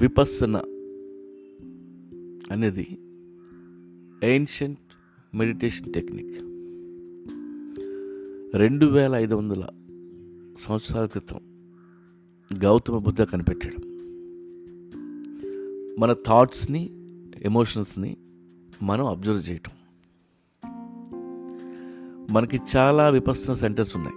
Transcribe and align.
విపస్సన 0.00 0.56
అనేది 2.52 2.98
ancient 4.24 4.78
meditation 5.36 5.92
technique 5.92 6.40
రెండు 8.56 8.86
వేల 8.86 9.14
ఐదు 9.14 9.34
వందల 9.34 9.66
సంవత్సరాల 10.58 11.06
క్రితం 11.06 11.38
గౌతమ 12.64 12.98
బుద్ధ 12.98 13.22
కనిపెట్టాడు. 13.22 13.86
మన 16.00 16.12
థాట్స్ని 16.12 16.90
ఎమోషన్స్ని 17.42 18.16
మనం 18.82 19.06
అబ్జర్వ్ 19.06 19.50
చేయటం. 19.50 19.72
మనకి 22.30 22.60
చాలా 22.76 23.08
విపస్సన 23.08 23.52
సెంటర్స్ 23.52 23.96
ఉన్నాయి. 23.96 24.16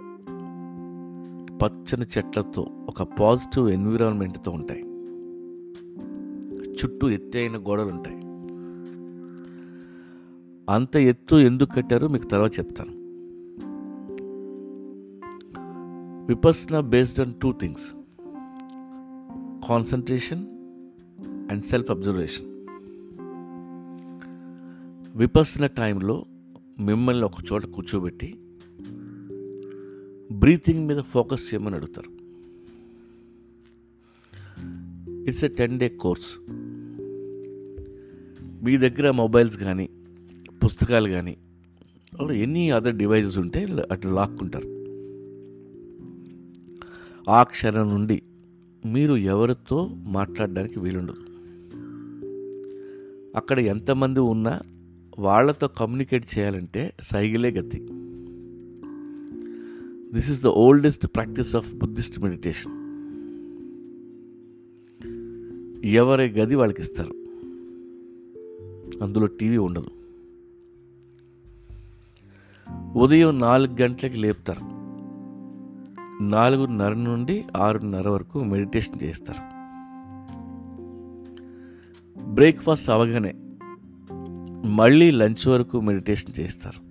పచ్చని 1.58 2.06
చెట్లతో 2.18 2.62
ఒక 2.62 3.02
పాజిటివ్ 3.02 3.70
ఎన్విరాన్మెంట్తో 3.70 4.50
ఉంటాయి. 4.50 4.89
చుట్టూ 6.84 7.10
ఎత్తైన 7.10 7.56
గోడలు 7.56 7.88
ఉంటాయి 7.88 8.16
అంత 10.70 10.96
ఎత్తు 10.96 11.36
ఎందుకు 11.36 11.74
కట్టారో 11.74 12.08
మీకు 12.08 12.26
తర్వాత 12.26 12.58
చెప్తాను. 12.58 13.00
Vipassana 16.26 16.80
based 16.80 17.20
on 17.20 17.34
two 17.42 17.52
things. 17.52 17.94
Concentration 19.68 20.46
and 21.50 21.64
self 21.64 21.90
observation 21.90 22.46
Vipassana 25.18 25.66
టైంలో 25.66 26.24
మిమ్మల్ని 26.80 27.24
ఒక 27.24 27.52
చోట 27.52 27.66
కూర్చోబెట్టి 27.66 28.38
బ్రీతింగ్ 30.32 30.86
మీద 30.86 31.00
ఫోకస్ 31.00 31.54
చేయమని 31.54 31.76
అడుగుతారు. 31.76 32.20
It's 35.28 35.44
a 35.44 35.48
ten 35.48 35.78
day 35.78 35.88
course 35.88 36.50
మీ 38.62 38.76
దగ్గర 38.76 39.10
మొబైల్స్ 39.10 39.56
కానీ 39.56 39.88
పుస్తకాలు 40.64 41.08
కానీ 41.08 41.36
ఎనీ 42.34 42.70
అదర్ 42.70 42.94
డివైజెస్ 42.94 43.38
ఉంటే 43.38 43.66
అట్లా 43.90 44.12
లాక్కుంటారు. 44.12 44.80
ఆ 47.30 47.42
క్షణం 47.42 47.88
నుండి 47.88 48.22
మీరు 48.86 49.16
ఎవరితో 49.16 49.90
మాట్లాడడానికి 49.94 50.80
వీలుండదు. 50.80 51.22
అక్కడ 53.36 53.58
ఎంతమంది 53.58 54.20
ఉన్నా 54.20 54.60
వాళ్ళతో 55.18 55.68
కమ్యూనికేట్ 55.68 56.38
చేయాలంటే 56.38 56.92
సైగిలే 57.02 57.50
గతి. 57.50 57.86
This 60.14 60.30
is 60.30 60.42
the 60.42 60.46
oldest 60.46 61.06
practice 61.06 61.56
of 61.56 61.74
Buddhist 61.74 62.20
meditation 62.20 62.76
ఎవరి 65.86 66.28
గది 66.28 66.54
వాళ్ళకి 66.54 66.82
ఇస్తారు 66.82 67.19
అందులో 69.02 69.26
టీవీ 69.26 69.56
ఉండదు. 69.56 69.90
ఉదయం 72.96 73.38
నాలుగు 73.38 73.82
గంటలకి 73.82 74.16
లేపుతారు. 74.16 74.80
నాలుగున్నర 76.22 76.92
నుండి 76.92 77.44
ఆరున్నర 77.56 78.08
వరకు 78.08 78.44
మెడిటేషన్ 78.44 79.02
చేస్తారు. 79.02 79.60
బ్రేక్ఫాస్ట్ 82.30 82.90
అవగానే 82.90 83.34
మళ్ళీ 84.64 85.10
లంచ్ 85.10 85.48
వరకు 85.48 85.80
మెడిటేషన్ 85.80 86.40
చేస్తారు. 86.40 86.90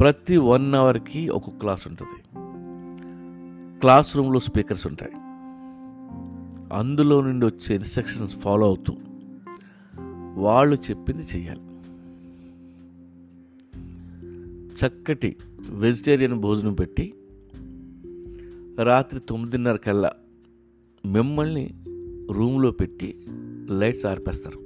ప్రతి 0.00 0.36
వన్ 0.36 0.74
అవర్కి 0.74 1.28
ఒక 1.28 1.50
క్లాస్ 1.50 1.88
ఉంటుంది. 1.88 2.22
క్లాస్ 3.80 4.16
రూమ్లో 4.16 4.40
స్పీకర్స్ 4.40 4.86
ఉంటాయి. 4.86 5.12
అందులో 6.72 7.20
నుండి 7.20 7.46
వచ్చే 7.46 7.74
ఇన్స్ట్రక్షన్స్ 7.74 8.36
ఫాలో 8.36 8.66
అవుతూ 8.66 8.96
వాళ్ళు 10.40 10.76
చెప్పింది 10.76 11.22
చేయాలి 11.22 11.60
చక్కటి 14.74 15.36
వెజిటేరియన్ 15.70 16.34
భోజనం 16.34 16.74
పెట్టి 16.74 17.14
రాత్రి 18.82 19.20
తొమ్మిదిన్నర 19.20 19.76
కల్లా 19.76 20.12
మిమ్మల్ని 21.06 21.74
రూమ్లో 22.30 22.70
పెట్టి 22.70 23.20
lights 23.70 24.06
ఆర్పేస్తారు. 24.06 24.60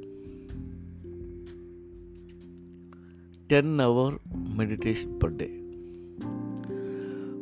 Ten 3.51 3.81
hour 3.81 4.15
meditation 4.37 5.23
per 5.23 5.33
day. 5.33 5.61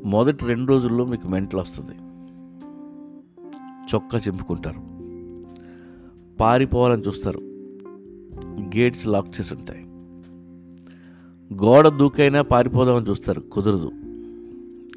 మొదటి 0.05 0.45
రెండు 0.45 0.73
రోజుల్లో 0.73 1.05
మీకు 1.05 1.29
మెంటల్ 1.29 1.61
వస్తుంది. 1.61 1.93
చొక్కా 3.95 4.19
చింపుకుంటారు. 4.19 4.81
పారిపోవాలని 6.37 7.03
చూస్తారు. 7.03 7.52
గేట్స్ 8.61 9.07
లాక్ 9.07 9.41
చేసి 9.41 9.55
ఉంటాయి 9.55 9.93
గోడ 11.55 11.89
దూకైనా 11.89 12.43
పారిపోదామని 12.43 13.07
చూస్తారు 13.11 13.41
కుదరదు. 13.41 13.91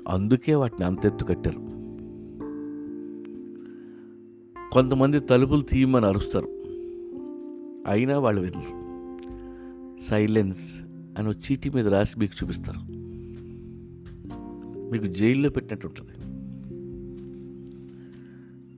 అందుకే 0.07 0.55
వాటిని 0.55 0.85
అంతెత్తు 0.85 1.25
కట్టారు. 1.25 1.75
కొంతమంది 4.71 5.19
తలుపులు 5.19 5.61
తీయమని 5.61 6.05
అరుస్తారు. 6.05 6.47
అయినా 7.87 8.19
వాళ్ళు 8.19 8.41
వెళ్ళరు. 8.41 8.85
సైలెన్స్ 9.99 10.81
అని 11.17 11.29
చీటీ 11.29 11.69
మీద 11.69 11.87
రాసి 11.87 12.19
మీకు 12.19 12.33
చూపిస్తారు. 12.43 12.79
మీకు 14.91 15.05
జైల్లో 15.05 15.49
పెట్టినట్టు 15.49 15.87
ఉంటుంది. 15.87 16.11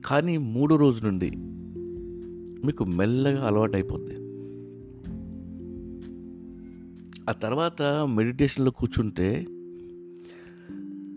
కానీ 0.06 0.38
మూడో 0.38 0.76
రోజు 0.76 1.06
నుండి 1.06 1.30
మీకు 2.66 2.84
మెల్లగా 2.84 3.46
అలవాటు 3.46 3.76
ఆ 7.28 7.32
తర్వాత 7.32 7.82
మెడిటేషన్లో 7.82 8.70
కూర్చుంటే 8.70 9.46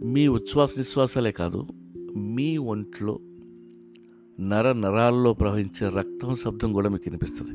మీ 0.03 0.27
ఉచ్ఛ్వాస 0.27 0.77
నిశ్వాసాలే 0.77 1.31
కాదు 1.31 1.67
మీ 2.17 2.57
ఒంట్లో 2.57 3.19
నర 4.39 4.72
నరాల్లో 4.72 5.33
ప్రవహించే 5.33 5.89
రక్తం 5.89 6.35
శబ్దం 6.35 6.73
కూడా 6.73 6.89
మీకు 6.89 7.03
వినిపిస్తుంది. 7.07 7.51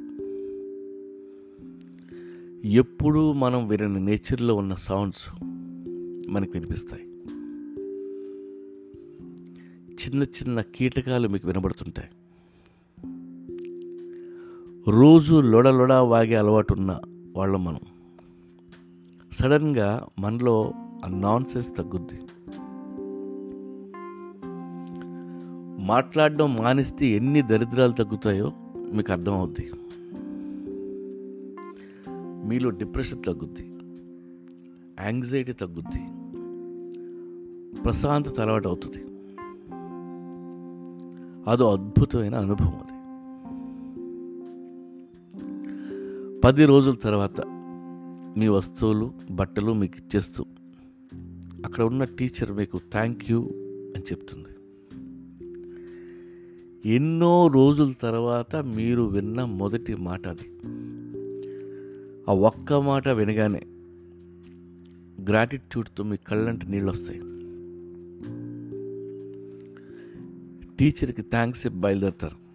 ఎప్పుడూ 2.75 3.33
మనం 3.33 3.69
వినని 3.69 4.01
నేచర్లో 4.01 4.55
ఉన్న 4.55 4.75
సౌండ్స్ 4.75 5.29
మనకు 6.29 6.53
వినిపిస్తాయి. 6.55 7.03
చిన్న 9.95 10.23
చిన్న 10.23 10.61
కీటకాలు 10.61 11.29
మీకు 11.29 11.47
వినబడుతుంటాయి. 11.47 12.09
రోజు 14.91 15.41
లొడ 15.41 15.93
వాగే 15.93 16.35
అలవాటు 16.35 16.75
ఉన్న 16.75 17.01
వాళ్ళం 17.37 17.65
మనం. 17.65 17.96
సడన్గా 19.37 20.07
మనలో 20.19 20.73
ఆ 21.05 21.09
నాన్సెన్స్ 21.09 21.77
తగ్గుద్ది. 21.77 22.21
మాట్లాడడం 25.87 26.57
మానేస్తే 26.57 27.07
ఎన్ని 27.07 27.43
దరిద్రాలు 27.43 27.93
తగ్గుతాయో 27.93 28.53
మీకు 28.93 29.13
అర్థమవుద్ది. 29.13 29.71
మీలో 32.49 32.71
డిప్రెషన్ 32.71 33.23
తగ్గుద్ది. 33.23 33.71
యాంగ్జైటీ 35.01 35.53
తగ్గుద్ది. 35.53 36.07
ప్రశాంతత 37.83 38.41
అలవాటు 38.41 38.69
అవుతుంది 38.69 39.05
అదో 41.51 41.73
అద్భుతమైన 41.73 42.35
అనుభవం 42.35 42.77
అది. 42.77 42.97
పది 46.41 46.65
రోజుల 46.65 46.95
తర్వాత 46.95 47.56
మీ 48.37 48.49
వస్తువులు 48.49 49.13
బట్టలు 49.31 49.73
మీకు 49.73 49.95
ఇచ్చేస్తూ 49.99 50.45
అక్కడ 51.65 51.83
ఉన్న 51.83 52.05
టీచర్ 52.05 52.53
మీకు 52.53 52.81
థ్యాంక్ 52.93 53.31
యూ 53.31 53.43
అని 53.97 54.03
చెప్తుంది. 54.03 54.49
ఎన్నో 56.95 57.47
రోజుల 57.47 57.93
తర్వాత 58.03 58.57
మీరు 58.57 59.03
విన్న 59.03 59.45
మొదటి 59.45 59.97
మాట 59.97 60.29
అది. 60.29 60.51
ఆ 62.31 62.35
ఒక్క 62.35 62.73
మాట 62.73 63.09
వినగానే 63.09 63.63
గ్రాటిట్యూడ్తో 65.29 66.05
మీ 66.05 66.17
కళ్ళంటి 66.17 66.67
నీళ్ళు 66.67 66.91
వస్తాయి 66.91 67.21
టీచర్కి 70.79 71.23
థ్యాంక్స్ 71.23 71.67
చెప్పి 71.67 71.79
బయలుదేరుతారు. 71.79 72.46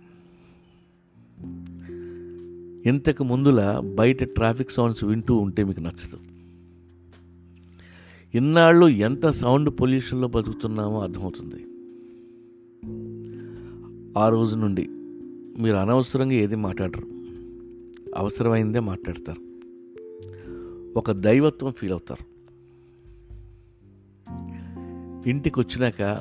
ఇంతకు 2.85 3.23
ముందులా 3.23 3.79
బయట 3.79 4.23
ట్రాఫిక్ 4.23 4.71
సౌండ్స్ 4.71 5.03
వింటూ 5.03 5.35
ఉంటే 5.35 5.63
మీకు 5.63 5.79
నచ్చదు. 5.79 6.19
ఇన్నాళ్ళు 8.37 8.87
ఎంత 8.87 9.29
సౌండ్ 9.29 9.69
పొల్యూషన్లో 9.81 10.27
బతుకుతున్నామో 10.27 11.01
అర్థమవుతుంది. 11.01 11.65
ఆ 14.17 14.29
రోజు 14.29 14.57
నుండి 14.57 14.87
మీరు 15.61 15.75
అనవసరంగా 15.75 16.33
ఏది 16.33 16.55
మాట్లాడరు. 16.55 17.03
అవసరమైందే 18.17 18.79
మాట్లాడతారు. 18.79 19.51
ఒక 20.97 21.11
దైవత్వం 21.11 21.71
ఫీల్ 21.71 21.91
అవుతారు. 21.91 22.31
ఇంటికి 25.29 25.59
వచ్చినాక 25.59 26.17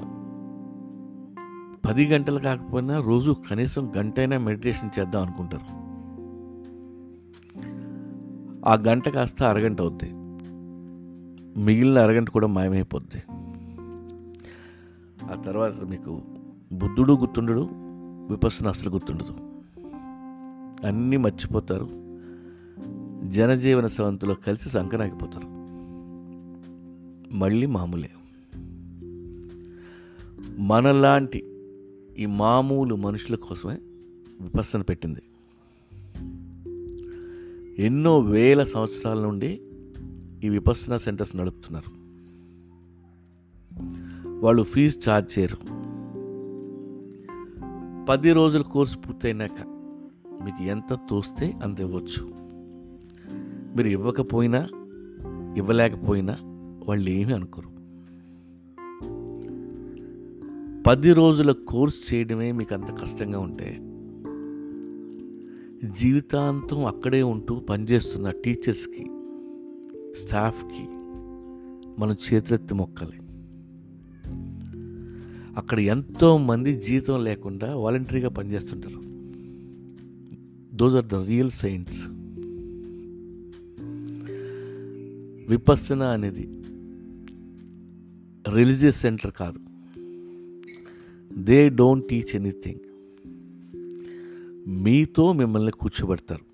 పది 1.89 2.07
గంటలు 2.07 2.39
కాకపోయినా 2.39 3.01
రోజు 3.01 3.37
కనీసం 3.51 3.93
గంటైనా 3.97 4.39
మెడిటేషన్ 4.39 5.01
చేద్దాం 5.01 5.23
అనుకుంటారు. 5.23 5.80
ఆ 8.67 8.75
గంట 8.75 9.09
కాస్త 9.09 9.43
అరగంట 9.43 9.81
అవుద్ది. 9.81 10.11
మిగిలిన 11.61 11.99
అరగంట 11.99 12.31
కూడా 12.31 12.47
మాయమైపోద్ది. 12.47 13.23
ఆ 15.25 15.41
తర్వాత 15.41 15.85
మీకు 15.85 16.23
బుద్ధుడు 16.73 17.13
గుర్తుండడు 17.13 17.69
విపస్సున 18.31 18.69
అసలు 18.69 18.91
గుర్తుండదు. 18.91 19.33
అన్నీ 20.87 21.17
మర్చిపోతారు. 21.17 21.89
జనజీవన 23.29 23.87
సవంతులో 23.87 24.35
కలిసి 24.35 24.69
సంకనాగిపోతారు. 24.69 25.47
మళ్ళీ 27.37 27.67
మామూలే. 27.67 28.11
మనలాంటి 30.59 31.43
ఈ 32.19 32.27
మామూలు 32.27 32.95
మనుషుల 32.95 33.35
కోసమే 33.35 33.79
విపస్సన 34.41 34.83
పెట్టింది. 34.83 35.23
ఎన్నో 37.79 38.21
వేల 38.21 38.63
సంవత్సరాల 38.63 39.23
నుండి 39.23 39.61
ఈ 40.45 40.49
విపత్సన 40.49 40.97
సెంటర్స్ 40.97 41.37
నడుపుతున్నారు. 41.37 42.01
వాళ్ళు 44.41 44.63
ఫీజు 44.63 45.11
ఛార్జ్ 45.11 45.39
చేయరు. 45.39 45.57
పది 48.07 48.33
రోజుల 48.33 48.63
కోర్సు 48.63 48.99
పూర్తయినాక 48.99 49.63
మీకు 50.45 50.63
ఎంత 50.63 50.99
తోస్తే 51.11 51.55
అంత 51.63 51.81
ఇవ్వచ్చు. 51.81 52.35
మీరు 53.77 53.89
ఇవ్వకపోయినా 53.89 54.69
ఇవ్వలేకపోయినా 55.57 56.37
వాళ్ళు 56.89 57.11
ఏమీ 57.11 57.33
అనుకోరు. 57.33 57.71
పది 60.87 61.13
రోజుల 61.13 61.53
కోర్స్ 61.53 62.15
చేయడమే 62.15 62.53
మీకు 62.53 62.75
అంత 62.75 63.01
కష్టంగా 63.01 63.39
ఉంటే 63.39 63.90
జీవితాంతం 65.85 66.85
అక్కడే 66.85 67.23
ఉంటూ 67.23 67.55
పనిచేస్తున్న 67.55 68.31
టీచర్స్కి 68.31 69.07
స్టాఫ్కి 70.17 70.87
మనం 72.01 72.13
చేతులెత్తి 72.13 72.75
మొక్కాలి. 72.75 73.17
అక్కడ 75.57 75.81
ఎంతోమంది 75.81 76.81
జీతం 76.81 77.25
లేకుండా 77.25 77.77
వాలంటరీగా 77.77 78.29
పనిచేస్తుంటారు. 78.29 79.01
Those 80.77 80.95
are 80.95 81.07
the 81.07 81.15
real 81.15 81.51
science 81.51 82.07
Vipassana 85.51 86.03
అనేది 86.03 86.63
రిలీజియస్ 88.55 89.01
సెంటర్ 89.01 89.31
కాదు. 89.31 89.61
దే 91.43 91.69
డోంట్ 91.69 92.09
టీచ్ 92.09 92.37
ఎనీథింగ్ 92.37 92.81
మీతో 94.67 95.33
మిమ్మల్ని 95.33 95.73
కూర్చోబెడతారు. 95.73 96.51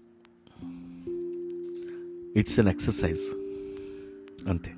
ఇట్స్ 2.39 2.59
అన్ 2.59 2.69
ఎక్సర్సైజ్ 2.69 3.31
అంతే. 4.49 4.75